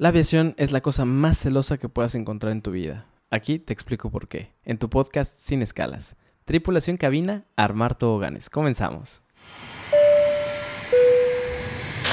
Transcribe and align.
La 0.00 0.10
aviación 0.10 0.54
es 0.58 0.70
la 0.70 0.80
cosa 0.80 1.04
más 1.04 1.38
celosa 1.38 1.76
que 1.76 1.88
puedas 1.88 2.14
encontrar 2.14 2.52
en 2.52 2.62
tu 2.62 2.70
vida. 2.70 3.06
Aquí 3.32 3.58
te 3.58 3.72
explico 3.72 4.12
por 4.12 4.28
qué. 4.28 4.52
En 4.64 4.78
tu 4.78 4.88
podcast 4.88 5.40
Sin 5.40 5.60
Escalas. 5.60 6.14
Tripulación 6.44 6.96
cabina, 6.96 7.46
armar 7.56 7.96
toboganes. 7.96 8.48
Comenzamos. 8.48 9.22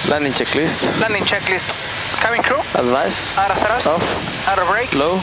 Landing 0.09 0.33
checklist. 0.33 0.81
Landing 0.99 1.25
checklist. 1.25 1.65
Cabin 2.19 2.41
crew. 2.41 2.57
Advice. 2.73 3.37
Out 3.37 3.51
of 3.51 3.59
thrust. 3.59 3.85
Off. 3.85 4.47
Out 4.47 4.57
of 4.57 4.67
brake. 4.67 4.91
Low. 4.95 5.21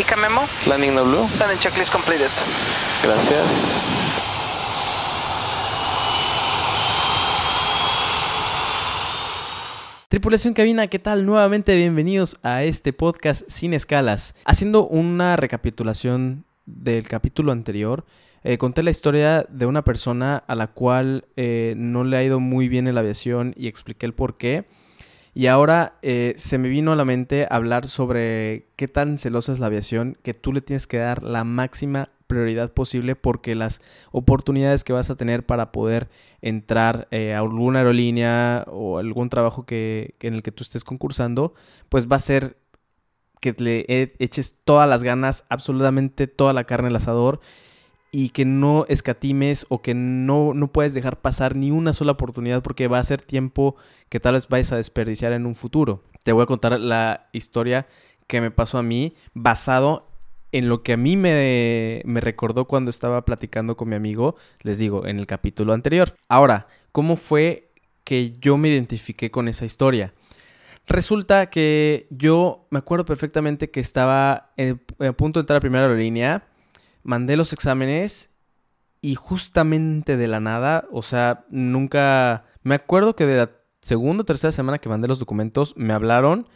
ICA 0.00 0.16
memo. 0.16 0.48
Landing 0.66 0.92
no 0.96 1.04
blue. 1.04 1.28
Landing 1.38 1.60
checklist 1.60 1.92
completed. 1.92 2.30
Gracias. 3.04 3.99
Tripulación 10.10 10.54
cabina, 10.54 10.88
¿qué 10.88 10.98
tal? 10.98 11.24
Nuevamente 11.24 11.76
bienvenidos 11.76 12.36
a 12.42 12.64
este 12.64 12.92
podcast 12.92 13.48
Sin 13.48 13.72
Escalas. 13.74 14.34
Haciendo 14.44 14.88
una 14.88 15.36
recapitulación 15.36 16.44
del 16.66 17.06
capítulo 17.06 17.52
anterior, 17.52 18.04
eh, 18.42 18.58
conté 18.58 18.82
la 18.82 18.90
historia 18.90 19.46
de 19.48 19.66
una 19.66 19.84
persona 19.84 20.38
a 20.48 20.56
la 20.56 20.66
cual 20.66 21.26
eh, 21.36 21.74
no 21.76 22.02
le 22.02 22.16
ha 22.16 22.24
ido 22.24 22.40
muy 22.40 22.68
bien 22.68 22.88
en 22.88 22.96
la 22.96 23.02
aviación 23.02 23.54
y 23.56 23.68
expliqué 23.68 24.04
el 24.04 24.12
por 24.12 24.36
qué. 24.36 24.64
Y 25.32 25.46
ahora 25.46 25.94
eh, 26.02 26.34
se 26.36 26.58
me 26.58 26.68
vino 26.68 26.90
a 26.90 26.96
la 26.96 27.04
mente 27.04 27.46
hablar 27.48 27.86
sobre 27.86 28.66
qué 28.74 28.88
tan 28.88 29.16
celosa 29.16 29.52
es 29.52 29.60
la 29.60 29.66
aviación, 29.66 30.18
que 30.24 30.34
tú 30.34 30.52
le 30.52 30.60
tienes 30.60 30.88
que 30.88 30.98
dar 30.98 31.22
la 31.22 31.44
máxima 31.44 32.10
prioridad 32.30 32.72
posible 32.72 33.16
porque 33.16 33.56
las 33.56 33.80
oportunidades 34.12 34.84
que 34.84 34.92
vas 34.92 35.10
a 35.10 35.16
tener 35.16 35.44
para 35.44 35.72
poder 35.72 36.08
entrar 36.40 37.08
eh, 37.10 37.34
a 37.34 37.40
alguna 37.40 37.80
aerolínea 37.80 38.64
o 38.68 38.98
algún 38.98 39.28
trabajo 39.28 39.66
que, 39.66 40.14
en 40.20 40.34
el 40.34 40.42
que 40.42 40.52
tú 40.52 40.62
estés 40.62 40.84
concursando, 40.84 41.54
pues 41.88 42.06
va 42.06 42.16
a 42.16 42.20
ser 42.20 42.56
que 43.40 43.54
le 43.58 43.84
e- 43.88 44.14
eches 44.20 44.54
todas 44.64 44.88
las 44.88 45.02
ganas, 45.02 45.44
absolutamente 45.48 46.28
toda 46.28 46.52
la 46.52 46.64
carne 46.64 46.88
al 46.88 46.96
asador 46.96 47.40
y 48.12 48.28
que 48.30 48.44
no 48.44 48.86
escatimes 48.88 49.66
o 49.68 49.82
que 49.82 49.94
no, 49.94 50.54
no 50.54 50.68
puedes 50.68 50.94
dejar 50.94 51.20
pasar 51.20 51.56
ni 51.56 51.72
una 51.72 51.92
sola 51.92 52.12
oportunidad 52.12 52.62
porque 52.62 52.86
va 52.86 53.00
a 53.00 53.04
ser 53.04 53.22
tiempo 53.22 53.74
que 54.08 54.20
tal 54.20 54.34
vez 54.34 54.48
vayas 54.48 54.70
a 54.70 54.76
desperdiciar 54.76 55.32
en 55.32 55.46
un 55.46 55.56
futuro. 55.56 56.04
Te 56.22 56.32
voy 56.32 56.44
a 56.44 56.46
contar 56.46 56.78
la 56.78 57.28
historia 57.32 57.88
que 58.28 58.40
me 58.40 58.52
pasó 58.52 58.78
a 58.78 58.84
mí 58.84 59.14
basado 59.34 60.09
en 60.52 60.68
lo 60.68 60.82
que 60.82 60.94
a 60.94 60.96
mí 60.96 61.16
me, 61.16 62.02
me 62.04 62.20
recordó 62.20 62.66
cuando 62.66 62.90
estaba 62.90 63.24
platicando 63.24 63.76
con 63.76 63.88
mi 63.88 63.96
amigo, 63.96 64.36
les 64.62 64.78
digo, 64.78 65.06
en 65.06 65.18
el 65.18 65.26
capítulo 65.26 65.72
anterior. 65.72 66.14
Ahora, 66.28 66.66
¿cómo 66.92 67.16
fue 67.16 67.72
que 68.04 68.32
yo 68.40 68.56
me 68.56 68.68
identifiqué 68.68 69.30
con 69.30 69.48
esa 69.48 69.64
historia? 69.64 70.12
Resulta 70.86 71.50
que 71.50 72.08
yo 72.10 72.66
me 72.70 72.80
acuerdo 72.80 73.04
perfectamente 73.04 73.70
que 73.70 73.78
estaba 73.78 74.50
a 74.98 75.12
punto 75.12 75.38
de 75.38 75.42
entrar 75.42 75.58
a 75.58 75.60
primera 75.60 75.84
aerolínea, 75.84 76.48
mandé 77.04 77.36
los 77.36 77.52
exámenes 77.52 78.30
y 79.00 79.14
justamente 79.14 80.16
de 80.16 80.26
la 80.26 80.40
nada, 80.40 80.88
o 80.90 81.02
sea, 81.02 81.44
nunca... 81.48 82.44
Me 82.62 82.74
acuerdo 82.74 83.14
que 83.14 83.24
de 83.24 83.36
la 83.36 83.50
segunda 83.80 84.22
o 84.22 84.24
tercera 84.24 84.52
semana 84.52 84.78
que 84.78 84.88
mandé 84.88 85.08
los 85.08 85.18
documentos, 85.18 85.74
me 85.76 85.94
hablaron 85.94 86.48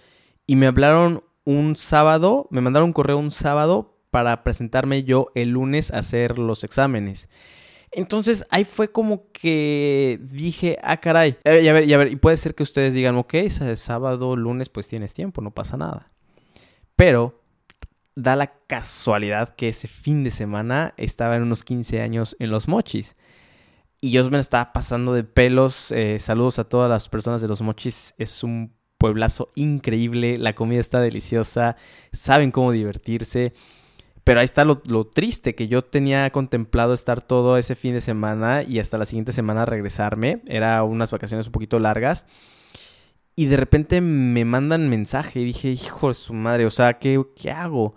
y 0.47 0.57
me 0.57 0.67
hablaron 0.67 1.23
un 1.45 1.77
sábado, 1.77 2.49
me 2.51 2.61
mandaron 2.61 2.89
un 2.89 2.93
correo 2.93 3.19
un 3.19 3.31
sábado 3.31 3.99
para 4.11 4.45
presentarme 4.45 5.05
yo 5.05 5.31
el 5.35 5.51
lunes 5.51 5.91
a 5.91 5.99
hacer 5.99 6.39
los 6.39 6.65
exámenes. 6.65 7.29
Entonces 7.91 8.45
ahí 8.51 8.65
fue 8.65 8.91
como 8.91 9.31
que 9.33 10.19
dije, 10.23 10.79
ah, 10.83 10.97
caray. 10.97 11.37
Y 11.45 11.69
a 11.69 11.73
ver, 11.73 11.89
y 11.89 11.93
a 11.93 11.99
ver, 11.99 12.11
y 12.11 12.17
puede 12.17 12.37
ser 12.37 12.55
que 12.55 12.65
ustedes 12.65 12.95
digan, 12.95 13.17
ok, 13.17 13.35
sábado, 13.77 14.37
lunes, 14.37 14.69
pues 14.69 14.89
tienes 14.89 15.15
tiempo, 15.15 15.41
no 15.41 15.53
pasa 15.53 15.77
nada. 15.77 16.07
Pero 16.97 17.41
da 18.17 18.37
la 18.37 18.53
casualidad 18.67 19.51
que 19.51 19.69
ese 19.69 19.89
fin 19.89 20.25
de 20.25 20.31
semana 20.31 20.95
estaba 20.97 21.37
en 21.37 21.43
unos 21.43 21.65
15 21.65 22.01
años 22.01 22.37
en 22.39 22.51
Los 22.51 22.69
Mochis. 22.69 23.17
Y 24.01 24.11
yo 24.11 24.29
me 24.31 24.39
estaba 24.39 24.73
pasando 24.73 25.13
de 25.13 25.25
pelos. 25.25 25.91
eh, 25.93 26.19
saludos 26.19 26.59
a 26.59 26.65
todas 26.69 26.91
las 26.91 27.09
personas 27.09 27.41
de 27.41 27.49
Los 27.49 27.63
Mochis. 27.63 28.15
Es 28.19 28.43
un 28.43 28.75
pueblazo 29.05 29.49
increíble. 29.55 30.39
La 30.39 30.55
comida 30.55 30.81
está 30.81 30.99
deliciosa. 30.99 31.77
Saben 32.11 32.51
cómo 32.51 32.73
divertirse. 32.73 33.53
Pero 34.25 34.41
ahí 34.41 34.47
está 34.47 34.65
lo, 34.65 34.79
triste, 35.05 35.55
que 35.55 35.69
yo 35.69 35.83
tenía 35.83 36.31
contemplado 36.31 36.95
estar 36.95 37.21
todo 37.21 37.59
ese 37.59 37.75
fin 37.75 37.93
de 37.93 38.01
semana 38.01 38.63
y 38.63 38.79
hasta 38.79 38.97
la 38.97 39.05
siguiente 39.05 39.33
semana 39.33 39.67
regresarme. 39.67 40.41
Era 40.47 40.83
unas 40.85 41.11
vacaciones 41.11 41.49
un 41.49 41.53
poquito 41.53 41.79
largas. 41.79 42.25
Y 43.37 43.45
de 43.45 43.59
repente 43.59 44.01
me 44.01 44.47
mandan 44.47 44.89
mensaje 44.89 45.41
y 45.41 45.45
dije, 45.45 45.69
hijo 45.69 46.09
de 46.09 46.15
su 46.15 46.33
madre, 46.33 46.65
o 46.65 46.71
sea, 46.71 46.95
¿qué, 46.99 47.23
qué 47.37 47.51
hago? 47.51 47.97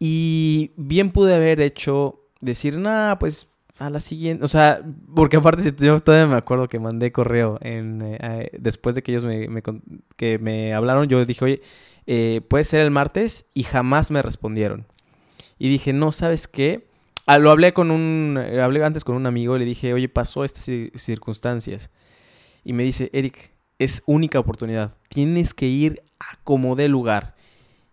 Y 0.00 0.72
bien 0.76 1.12
pude 1.12 1.36
haber 1.36 1.60
hecho, 1.60 2.24
decir, 2.40 2.76
nada, 2.76 3.20
pues 3.20 3.46
a 3.78 3.90
la 3.90 3.98
siguiente, 3.98 4.44
o 4.44 4.48
sea, 4.48 4.82
porque 5.14 5.36
aparte 5.36 5.74
yo 5.84 5.98
todavía 5.98 6.28
me 6.28 6.36
acuerdo 6.36 6.68
que 6.68 6.78
mandé 6.78 7.10
correo 7.10 7.58
en, 7.60 8.02
eh, 8.02 8.50
después 8.58 8.94
de 8.94 9.02
que 9.02 9.12
ellos 9.12 9.24
me, 9.24 9.48
me 9.48 9.62
que 10.16 10.38
me 10.38 10.72
hablaron, 10.74 11.08
yo 11.08 11.24
dije, 11.26 11.44
oye, 11.44 11.62
eh, 12.06 12.40
puede 12.48 12.64
ser 12.64 12.80
el 12.80 12.90
martes 12.92 13.46
y 13.52 13.64
jamás 13.64 14.10
me 14.12 14.22
respondieron. 14.22 14.86
Y 15.58 15.68
dije, 15.70 15.92
no, 15.92 16.12
¿sabes 16.12 16.46
qué? 16.46 16.86
Ah, 17.26 17.38
lo 17.38 17.50
hablé 17.50 17.72
con 17.72 17.90
un, 17.90 18.38
eh, 18.40 18.60
hablé 18.60 18.84
antes 18.84 19.02
con 19.02 19.16
un 19.16 19.26
amigo 19.26 19.56
y 19.56 19.60
le 19.60 19.64
dije, 19.64 19.92
oye, 19.94 20.08
pasó 20.08 20.44
estas 20.44 20.68
ci- 20.68 20.96
circunstancias. 20.96 21.90
Y 22.64 22.74
me 22.74 22.82
dice, 22.82 23.10
Eric, 23.12 23.52
es 23.78 24.02
única 24.06 24.38
oportunidad. 24.38 24.96
Tienes 25.08 25.54
que 25.54 25.66
ir 25.66 26.02
a 26.20 26.38
como 26.44 26.76
dé 26.76 26.88
lugar. 26.88 27.34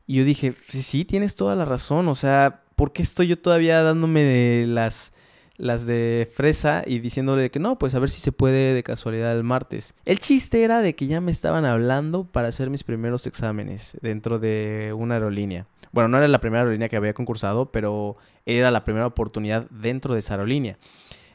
Y 0.06 0.16
yo 0.16 0.26
dije, 0.26 0.56
sí, 0.70 0.84
sí, 0.84 1.06
tienes 1.06 1.36
toda 1.36 1.56
la 1.56 1.66
razón. 1.66 2.08
O 2.08 2.16
sea, 2.16 2.64
¿por 2.76 2.94
qué 2.94 3.02
estoy 3.04 3.28
yo 3.28 3.40
todavía 3.40 3.82
dándome 3.84 4.66
las, 4.68 5.14
las 5.62 5.86
de 5.86 6.28
fresa 6.34 6.84
y 6.86 7.00
diciéndole 7.00 7.52
que 7.52 7.60
no, 7.60 7.78
pues 7.78 7.94
a 7.94 8.00
ver 8.00 8.10
si 8.10 8.20
se 8.20 8.32
puede 8.32 8.74
de 8.74 8.84
casualidad 8.84 9.38
el 9.38 9.44
martes? 9.44 9.94
El 10.06 10.20
chiste 10.20 10.64
era 10.64 10.82
de 10.82 10.96
que 10.96 11.06
ya 11.06 11.22
me 11.22 11.32
estaban 11.32 11.66
hablando 11.66 12.24
para 12.24 12.48
hacer 12.48 12.72
mis 12.72 12.84
primeros 12.84 13.28
exámenes 13.28 13.96
dentro 14.02 14.40
de 14.40 14.94
una 14.98 15.16
aerolínea. 15.16 15.68
Bueno, 15.92 16.08
no 16.08 16.18
era 16.18 16.28
la 16.28 16.40
primera 16.40 16.62
aerolínea 16.62 16.90
que 16.90 16.96
había 16.96 17.14
concursado, 17.14 17.72
pero 17.72 18.18
era 18.46 18.72
la 18.72 18.84
primera 18.84 19.06
oportunidad 19.06 19.70
dentro 19.70 20.16
de 20.16 20.20
esa 20.20 20.34
aerolínea. 20.34 20.80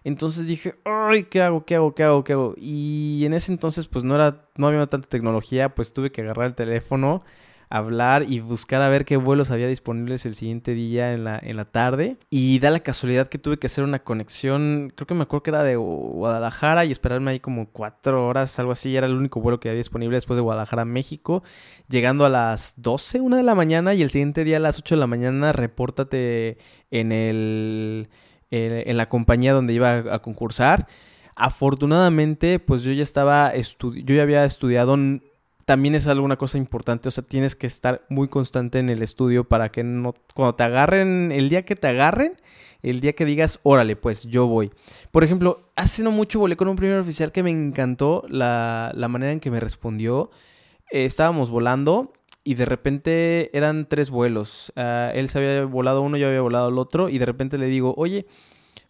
Entonces 0.03 0.47
dije, 0.47 0.75
ay, 0.84 1.25
¿qué 1.25 1.43
hago? 1.43 1.64
¿Qué 1.64 1.76
hago? 1.76 1.94
¿Qué 1.94 2.03
hago? 2.03 2.25
¿Qué 2.25 2.32
hago? 2.32 2.54
Y 2.56 3.25
en 3.26 3.32
ese 3.32 3.53
entonces, 3.53 3.87
pues 3.87 4.04
no 4.04 4.16
era, 4.16 4.48
no 4.56 4.66
había 4.66 4.84
tanta 4.87 5.08
tecnología, 5.08 5.75
pues 5.75 5.93
tuve 5.93 6.10
que 6.10 6.22
agarrar 6.22 6.47
el 6.47 6.54
teléfono, 6.54 7.22
hablar 7.69 8.25
y 8.28 8.41
buscar 8.41 8.82
a 8.82 8.88
ver 8.88 9.04
qué 9.04 9.16
vuelos 9.16 9.50
había 9.50 9.69
disponibles 9.69 10.27
el 10.27 10.34
siguiente 10.34 10.72
día 10.72 11.12
en 11.12 11.25
la, 11.25 11.38
en 11.43 11.56
la 11.56 11.65
tarde. 11.65 12.16
Y 12.31 12.59
da 12.59 12.71
la 12.71 12.81
casualidad 12.81 13.28
que 13.28 13.38
tuve 13.38 13.59
que 13.59 13.66
hacer 13.66 13.84
una 13.84 14.00
conexión, 14.00 14.93
creo 14.94 15.06
que 15.06 15.15
me 15.15 15.22
acuerdo 15.22 15.43
que 15.43 15.50
era 15.50 15.62
de 15.62 15.76
Guadalajara 15.76 16.84
y 16.84 16.93
esperarme 16.93 17.31
ahí 17.32 17.41
como 17.41 17.69
cuatro 17.71 18.26
horas, 18.26 18.59
algo 18.59 18.72
así. 18.72 18.97
Era 18.97 19.06
el 19.06 19.15
único 19.15 19.41
vuelo 19.41 19.60
que 19.60 19.69
había 19.69 19.78
disponible 19.78 20.16
después 20.16 20.37
de 20.37 20.43
Guadalajara 20.43 20.84
México. 20.84 21.43
Llegando 21.88 22.25
a 22.25 22.28
las 22.28 22.75
12, 22.78 23.21
una 23.21 23.37
de 23.37 23.43
la 23.43 23.55
mañana 23.55 23.94
y 23.94 24.03
el 24.03 24.10
siguiente 24.10 24.44
día 24.44 24.59
a 24.59 24.60
las 24.60 24.78
8 24.78 24.94
de 24.94 25.00
la 25.00 25.06
mañana, 25.06 25.53
repórtate 25.53 26.59
en 26.91 27.12
el 27.12 28.09
en, 28.50 28.97
la 28.97 29.09
compañía 29.09 29.53
donde 29.53 29.75
iba 29.75 29.97
a, 29.97 30.19
concursar. 30.21 30.87
Afortunadamente, 31.34 32.59
pues 32.59 32.82
yo 32.82 32.93
ya 32.93 33.03
estaba, 33.03 33.53
yo 33.55 34.15
ya 34.15 34.22
había 34.22 34.44
estudiado. 34.44 34.97
También 35.66 35.97
es 35.97 36.06
alguna 36.06 36.37
cosa 36.37 36.59
importante, 36.59 37.09
o 37.09 37.10
sea, 37.10 37.25
tienes 37.25 37.56
que 37.56 37.66
estar 37.66 38.06
muy 38.09 38.28
constante 38.28 38.78
en 38.78 38.88
el 38.88 39.03
estudio 39.03 39.44
para 39.44 39.71
que 39.71 39.82
no, 39.82 40.15
cuando 40.32 40.54
te 40.54 40.62
agarren, 40.62 41.32
el 41.32 41.49
día 41.49 41.65
que 41.65 41.75
te 41.75 41.88
agarren, 41.88 42.37
el 42.82 43.00
día 43.00 43.15
que 43.15 43.25
digas, 43.25 43.59
órale, 43.65 43.97
pues 43.97 44.22
yo 44.25 44.47
voy. 44.47 44.71
Por 45.10 45.25
ejemplo, 45.25 45.69
hace 45.75 46.05
no 46.05 46.12
mucho 46.12 46.38
volé 46.38 46.56
con 46.56 46.69
un 46.69 46.76
primer 46.76 47.00
oficial 47.00 47.32
que 47.32 47.43
me 47.43 47.50
encantó 47.50 48.25
la, 48.28 48.93
la 48.94 49.09
manera 49.09 49.32
en 49.32 49.41
que 49.41 49.50
me 49.50 49.59
respondió. 49.59 50.31
Eh, 50.93 51.05
estábamos 51.05 51.50
volando 51.50 52.12
y 52.44 52.55
de 52.55 52.65
repente 52.65 53.50
eran 53.56 53.88
tres 53.88 54.08
vuelos. 54.08 54.73
Ah, 54.76 55.11
él 55.14 55.29
se 55.29 55.38
había 55.38 55.64
volado 55.64 56.00
uno, 56.00 56.17
yo 56.17 56.29
había 56.29 56.43
volado 56.43 56.69
el 56.69 56.79
otro 56.79 57.08
y 57.08 57.19
de 57.19 57.26
repente 57.26 57.58
le 57.58 57.67
digo, 57.67 57.93
oye, 57.96 58.26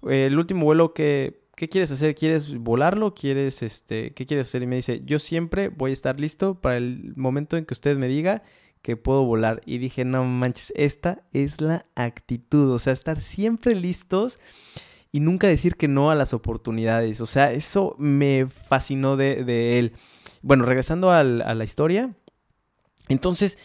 el 0.06 0.38
último 0.38 0.66
vuelo 0.66 0.92
que... 0.92 1.45
¿Qué 1.56 1.68
quieres 1.70 1.90
hacer? 1.90 2.14
¿Quieres 2.14 2.54
volarlo? 2.58 3.14
¿Quieres 3.14 3.62
este? 3.62 4.12
¿Qué 4.12 4.26
quieres 4.26 4.46
hacer? 4.48 4.62
Y 4.62 4.66
me 4.66 4.76
dice, 4.76 5.00
yo 5.04 5.18
siempre 5.18 5.68
voy 5.70 5.90
a 5.90 5.94
estar 5.94 6.20
listo 6.20 6.60
para 6.60 6.76
el 6.76 7.14
momento 7.16 7.56
en 7.56 7.64
que 7.64 7.72
usted 7.74 7.96
me 7.96 8.08
diga 8.08 8.42
que 8.82 8.96
puedo 8.98 9.24
volar. 9.24 9.62
Y 9.64 9.78
dije, 9.78 10.04
no 10.04 10.22
manches, 10.24 10.72
esta 10.76 11.24
es 11.32 11.60
la 11.62 11.86
actitud. 11.94 12.70
O 12.72 12.78
sea, 12.78 12.92
estar 12.92 13.20
siempre 13.22 13.74
listos 13.74 14.38
y 15.12 15.20
nunca 15.20 15.46
decir 15.48 15.76
que 15.76 15.88
no 15.88 16.10
a 16.10 16.14
las 16.14 16.34
oportunidades. 16.34 17.22
O 17.22 17.26
sea, 17.26 17.50
eso 17.52 17.96
me 17.98 18.46
fascinó 18.68 19.16
de, 19.16 19.42
de 19.42 19.78
él. 19.78 19.92
Bueno, 20.42 20.64
regresando 20.64 21.10
al- 21.10 21.40
a 21.40 21.54
la 21.54 21.64
historia. 21.64 22.14
Entonces, 23.08 23.58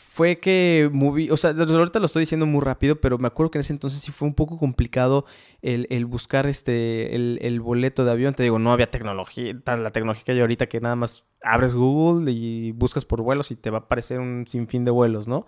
fue 0.00 0.38
que 0.38 0.90
moví, 0.92 1.30
o 1.30 1.36
sea, 1.36 1.50
ahorita 1.50 1.98
lo 2.00 2.06
estoy 2.06 2.20
diciendo 2.20 2.46
muy 2.46 2.62
rápido, 2.62 3.00
pero 3.00 3.18
me 3.18 3.28
acuerdo 3.28 3.50
que 3.50 3.58
en 3.58 3.60
ese 3.60 3.72
entonces 3.72 4.00
sí 4.00 4.10
fue 4.10 4.26
un 4.26 4.34
poco 4.34 4.58
complicado 4.58 5.26
el, 5.62 5.86
el 5.90 6.06
buscar 6.06 6.46
este, 6.46 7.14
el, 7.14 7.38
el, 7.42 7.60
boleto 7.60 8.04
de 8.04 8.10
avión. 8.10 8.34
Te 8.34 8.42
digo, 8.42 8.58
no 8.58 8.72
había 8.72 8.90
tecnología, 8.90 9.54
la 9.66 9.90
tecnología 9.90 10.24
que 10.24 10.32
hay 10.32 10.40
ahorita 10.40 10.66
que 10.68 10.80
nada 10.80 10.96
más 10.96 11.24
abres 11.42 11.74
Google 11.74 12.32
y 12.32 12.72
buscas 12.72 13.04
por 13.04 13.22
vuelos 13.22 13.50
y 13.50 13.56
te 13.56 13.70
va 13.70 13.78
a 13.78 13.80
aparecer 13.82 14.20
un 14.20 14.46
sinfín 14.48 14.84
de 14.84 14.90
vuelos, 14.90 15.28
¿no? 15.28 15.46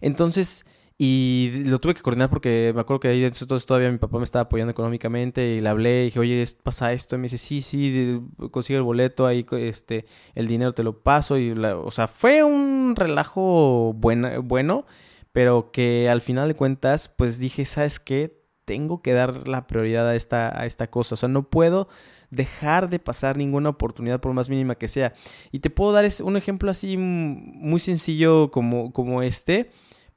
Entonces, 0.00 0.64
y 1.02 1.62
lo 1.64 1.78
tuve 1.78 1.94
que 1.94 2.02
coordinar 2.02 2.28
porque 2.28 2.72
me 2.74 2.82
acuerdo 2.82 3.00
que 3.00 3.08
ahí 3.08 3.24
entonces 3.24 3.64
todavía 3.64 3.90
mi 3.90 3.96
papá 3.96 4.18
me 4.18 4.24
estaba 4.24 4.42
apoyando 4.42 4.72
económicamente 4.72 5.54
y 5.54 5.62
le 5.62 5.68
hablé 5.70 6.02
y 6.02 6.04
dije, 6.04 6.20
oye, 6.20 6.44
pasa 6.62 6.92
esto. 6.92 7.16
Y 7.16 7.18
me 7.18 7.22
dice, 7.22 7.38
sí, 7.38 7.62
sí, 7.62 8.20
consigue 8.50 8.76
el 8.76 8.82
boleto, 8.82 9.26
ahí 9.26 9.46
este, 9.52 10.04
el 10.34 10.46
dinero 10.46 10.74
te 10.74 10.82
lo 10.82 11.00
paso. 11.00 11.38
Y 11.38 11.52
o 11.52 11.90
sea, 11.90 12.06
fue 12.06 12.42
un 12.44 12.96
relajo 12.96 13.94
bueno, 13.96 14.42
bueno, 14.42 14.84
pero 15.32 15.70
que 15.72 16.10
al 16.10 16.20
final 16.20 16.48
de 16.48 16.54
cuentas, 16.54 17.08
pues 17.08 17.38
dije, 17.38 17.64
¿sabes 17.64 17.98
qué? 17.98 18.38
Tengo 18.66 19.00
que 19.00 19.14
dar 19.14 19.48
la 19.48 19.66
prioridad 19.66 20.06
a 20.06 20.16
esta, 20.16 20.60
a 20.60 20.66
esta 20.66 20.90
cosa. 20.90 21.14
O 21.14 21.16
sea, 21.16 21.30
no 21.30 21.48
puedo 21.48 21.88
dejar 22.28 22.90
de 22.90 22.98
pasar 22.98 23.38
ninguna 23.38 23.70
oportunidad 23.70 24.20
por 24.20 24.34
más 24.34 24.50
mínima 24.50 24.74
que 24.74 24.86
sea. 24.86 25.14
Y 25.50 25.60
te 25.60 25.70
puedo 25.70 25.92
dar 25.92 26.06
un 26.22 26.36
ejemplo 26.36 26.70
así 26.70 26.98
muy 26.98 27.80
sencillo 27.80 28.50
como, 28.50 28.92
como 28.92 29.22
este 29.22 29.70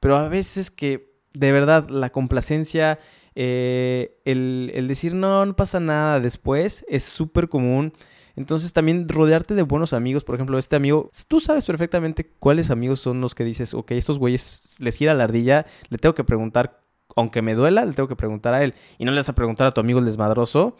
pero 0.04 0.18
a 0.18 0.28
veces 0.28 0.70
que 0.70 1.14
de 1.32 1.50
verdad 1.50 1.88
la 1.88 2.10
complacencia, 2.10 2.98
eh, 3.34 4.20
el, 4.26 4.86
decir 4.86 5.14
no, 5.14 5.46
no 5.46 5.56
pasa 5.56 5.80
nada 5.80 6.20
después 6.20 6.84
es 6.88 7.04
súper 7.04 7.48
común. 7.48 7.94
Entonces 8.36 8.74
también 8.74 9.08
rodearte 9.08 9.54
de 9.54 9.62
buenos 9.62 9.94
amigos, 9.94 10.22
por 10.22 10.34
ejemplo, 10.34 10.58
este 10.58 10.76
amigo, 10.76 11.10
tú 11.26 11.40
sabes 11.40 11.64
perfectamente 11.64 12.30
cuáles 12.38 12.68
amigos 12.68 13.00
son 13.00 13.22
los 13.22 13.34
que 13.34 13.44
dices, 13.44 13.72
ok, 13.72 13.92
estos 13.92 14.18
güeyes 14.18 14.76
les 14.78 14.94
gira 14.94 15.14
la 15.14 15.24
ardilla, 15.24 15.64
le 15.88 15.96
tengo 15.96 16.14
que 16.14 16.22
preguntar, 16.22 16.82
aunque 17.16 17.40
me 17.40 17.54
duela, 17.54 17.86
le 17.86 17.94
tengo 17.94 18.06
que 18.06 18.14
preguntar 18.14 18.52
a 18.52 18.62
él. 18.62 18.74
Y 18.98 19.06
no 19.06 19.10
le 19.10 19.20
vas 19.20 19.30
a 19.30 19.34
preguntar 19.34 19.68
a 19.68 19.72
tu 19.72 19.80
amigo 19.80 20.00
el 20.00 20.04
desmadroso, 20.04 20.76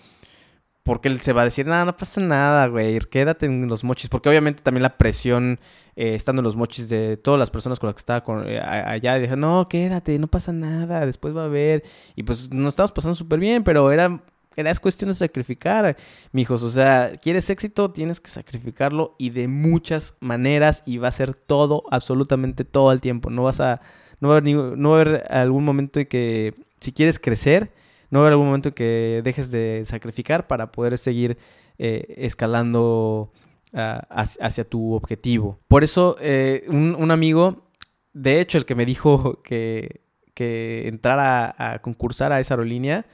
porque 0.85 1.09
él 1.09 1.21
se 1.23 1.33
va 1.33 1.41
a 1.41 1.45
decir, 1.45 1.67
nada, 1.67 1.87
no 1.87 1.97
pasa 1.97 2.21
nada, 2.21 2.67
güey, 2.69 2.99
quédate 3.11 3.47
en 3.47 3.69
los 3.69 3.85
mochis. 3.85 4.11
Porque 4.11 4.29
obviamente 4.29 4.63
también 4.63 4.83
la 4.83 4.99
presión, 4.99 5.59
eh, 5.97 6.15
estando 6.15 6.41
en 6.41 6.45
los 6.45 6.57
mochis 6.57 6.91
de 6.91 7.17
todas 7.17 7.41
las 7.41 7.51
personas 7.51 7.81
con 7.81 7.89
las 7.89 7.95
que 7.95 8.01
estaba 8.01 8.23
con, 8.23 8.47
eh, 8.47 8.61
allá, 8.61 9.19
dije, 9.19 9.35
no, 9.35 9.67
quédate, 9.67 10.19
no 10.19 10.29
pasa 10.29 10.53
nada, 10.53 11.07
después 11.07 11.35
va 11.35 11.43
a 11.43 11.47
haber. 11.47 11.85
Y 12.17 12.23
pues 12.25 12.53
nos 12.53 12.75
estamos 12.75 12.93
pasando 12.93 13.15
súper 13.15 13.41
bien, 13.41 13.65
pero 13.65 13.91
era, 13.93 14.21
era 14.57 14.71
es 14.71 14.79
cuestión 14.79 15.09
de 15.09 15.15
sacrificar, 15.15 15.97
mijos. 16.33 16.63
O 16.63 16.69
sea, 16.69 17.13
quieres 17.21 17.49
éxito, 17.49 17.91
tienes 17.91 18.21
que 18.21 18.29
sacrificarlo 18.29 19.15
y 19.19 19.31
de 19.31 19.49
muchas 19.49 20.17
maneras 20.21 20.83
y 20.85 20.99
va 20.99 21.09
a 21.09 21.13
ser 21.13 21.35
todo, 21.35 21.85
absolutamente 21.91 22.67
todo 22.67 22.93
el 22.93 23.01
tiempo. 23.01 23.31
No 23.31 23.45
vas 23.45 23.59
a, 23.61 23.81
no 24.21 24.29
va 24.29 24.35
a 24.35 24.39
haber, 24.39 24.53
no 24.53 24.91
va 24.91 24.99
a 24.99 25.01
haber 25.01 25.33
algún 25.33 25.65
momento 25.65 25.99
en 26.01 26.07
que 26.07 26.55
si 26.81 26.93
quieres 26.93 27.19
crecer 27.19 27.73
no 28.15 28.21
haber 28.21 28.33
algún 28.33 28.47
momento 28.47 28.75
que 28.75 29.23
dejes 29.25 29.51
de 29.51 29.83
sacrificar 29.85 30.47
para 30.47 30.71
poder 30.71 30.97
seguir 30.99 31.37
eh, 31.79 32.15
escalando 32.19 33.33
ah, 33.73 34.07
hacia, 34.09 34.63
tu 34.63 34.95
objetivo. 34.95 35.59
Por 35.67 35.83
eso, 35.83 36.17
eh, 36.21 36.65
un, 36.69 37.11
amigo, 37.11 37.67
de 38.13 38.41
hecho, 38.41 38.57
el 38.57 38.67
que 38.67 38.77
me 38.77 38.87
dijo 38.87 39.41
que, 39.43 40.03
que 40.33 40.87
entrara 40.87 41.57
a, 41.59 41.81
concursar 41.81 42.33
a 42.33 42.39
esa 42.39 42.55
aerolínea 42.55 43.05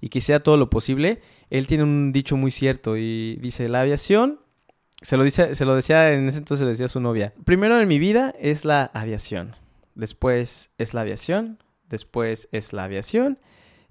y 0.00 0.08
que 0.08 0.20
hiciera 0.20 0.40
todo 0.40 0.56
lo 0.56 0.70
posible, 0.70 1.20
él 1.50 1.66
tiene 1.66 1.84
un 1.84 2.10
dicho 2.10 2.38
muy 2.38 2.50
cierto 2.50 2.96
y 2.96 3.36
dice, 3.42 3.68
la 3.68 3.82
aviación 3.82 4.40
se 5.02 5.18
lo, 5.18 5.24
dice, 5.24 5.54
se 5.54 5.66
lo 5.66 5.76
decía, 5.76 6.14
en 6.14 6.28
ese 6.28 6.38
entonces 6.38 6.64
le 6.64 6.70
decía 6.70 6.86
a 6.86 6.88
su 6.88 7.00
novia. 7.00 7.34
Primero 7.44 7.78
en 7.78 7.88
mi 7.88 7.98
vida 7.98 8.34
es 8.40 8.64
la 8.64 8.90
aviación. 8.94 9.54
Después 9.94 10.70
es 10.78 10.94
la 10.94 11.02
aviación. 11.02 11.58
Después 11.90 12.48
es 12.52 12.72
la 12.72 12.84
aviación. 12.84 13.38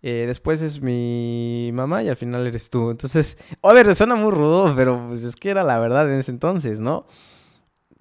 Eh, 0.07 0.25
después 0.27 0.61
es 0.61 0.83
mi 0.83 1.71
mamá 1.73 2.03
y 2.03 2.09
al 2.09 2.15
final 2.15 2.45
eres 2.45 2.69
tú. 2.69 2.91
Entonces, 2.91 3.39
a 3.63 3.73
ver, 3.73 3.95
suena 3.95 4.15
muy 4.15 4.29
rudo, 4.29 4.71
pero 4.75 5.07
pues 5.07 5.23
es 5.23 5.35
que 5.35 5.49
era 5.49 5.63
la 5.63 5.79
verdad 5.79 6.07
en 6.13 6.19
ese 6.19 6.29
entonces, 6.29 6.79
¿no? 6.79 7.07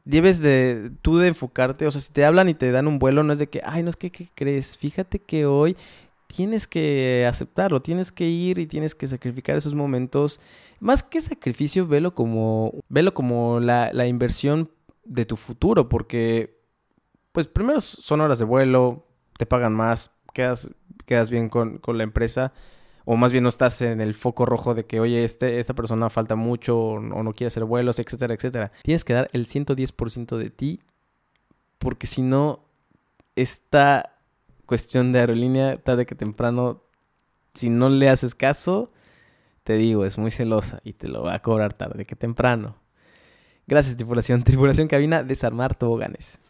Debes 0.04 0.40
de 0.40 0.92
tú 1.00 1.16
de 1.16 1.28
enfocarte, 1.28 1.86
o 1.86 1.90
sea, 1.90 2.02
si 2.02 2.12
te 2.12 2.26
hablan 2.26 2.50
y 2.50 2.54
te 2.54 2.70
dan 2.72 2.88
un 2.88 2.98
vuelo, 2.98 3.22
no 3.22 3.32
es 3.32 3.38
de 3.38 3.46
que, 3.46 3.62
ay, 3.64 3.82
no 3.82 3.88
es 3.88 3.96
que, 3.96 4.10
¿qué 4.10 4.28
crees? 4.34 4.76
Fíjate 4.76 5.18
que 5.18 5.46
hoy 5.46 5.78
tienes 6.26 6.66
que 6.66 7.24
aceptarlo, 7.26 7.80
tienes 7.80 8.12
que 8.12 8.28
ir 8.28 8.58
y 8.58 8.66
tienes 8.66 8.94
que 8.94 9.06
sacrificar 9.06 9.56
esos 9.56 9.74
momentos. 9.74 10.40
Más 10.80 11.02
que 11.02 11.22
sacrificio, 11.22 11.86
velo 11.86 12.14
como, 12.14 12.74
velo 12.90 13.14
como 13.14 13.60
la, 13.60 13.94
la 13.94 14.06
inversión 14.06 14.70
de 15.06 15.24
tu 15.24 15.36
futuro, 15.36 15.88
porque, 15.88 16.60
pues 17.32 17.48
primero 17.48 17.80
son 17.80 18.20
horas 18.20 18.38
de 18.40 18.44
vuelo, 18.44 19.06
te 19.38 19.46
pagan 19.46 19.72
más, 19.72 20.10
quedas 20.34 20.68
quedas 21.04 21.30
bien 21.30 21.48
con, 21.48 21.80
la 21.86 22.02
empresa 22.02 22.52
o 23.04 23.16
más 23.16 23.32
bien 23.32 23.44
no 23.44 23.50
estás 23.50 23.82
en 23.82 24.00
el 24.00 24.14
foco 24.14 24.46
rojo 24.46 24.74
de 24.74 24.86
que, 24.86 24.98
oye, 25.00 25.24
este, 25.24 25.60
esta 25.60 25.74
persona 25.74 26.08
falta 26.08 26.36
mucho 26.36 26.78
o, 26.78 27.00
no 27.00 27.32
quiere 27.34 27.48
hacer 27.48 27.64
vuelos, 27.64 27.98
etcétera, 27.98 28.34
etcétera. 28.34 28.72
Tienes 28.82 29.04
que 29.04 29.12
dar 29.12 29.28
el 29.32 29.46
110% 29.46 30.36
de 30.36 30.50
ti 30.50 30.80
porque 31.78 32.06
si 32.06 32.22
no, 32.22 32.64
esta 33.36 34.16
cuestión 34.64 35.12
de 35.12 35.20
aerolínea, 35.20 35.76
tarde 35.76 36.06
que 36.06 36.14
temprano, 36.14 36.82
si 37.52 37.68
no 37.68 37.90
le 37.90 38.08
haces 38.08 38.34
caso, 38.34 38.90
te 39.64 39.74
digo, 39.74 40.04
es 40.04 40.18
muy 40.18 40.30
celosa 40.30 40.80
y 40.84 40.94
te 40.94 41.08
lo 41.08 41.22
va 41.22 41.34
a 41.34 41.42
cobrar 41.42 41.74
tarde 41.74 42.04
que 42.04 42.16
temprano. 42.16 42.76
Gracias, 43.66 43.96
tripulación. 43.96 44.42
Tripulación 44.44 44.88
cabina, 44.88 45.22
desarmar 45.22 45.74
toboganes. 45.74 46.40